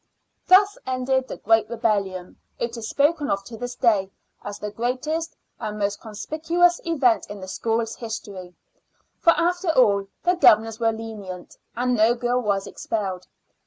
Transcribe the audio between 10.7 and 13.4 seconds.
were lenient, and no girl was expelled.